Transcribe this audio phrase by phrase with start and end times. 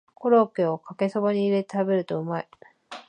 [0.15, 2.47] コロッケをかけそばに入れて食べるとうまい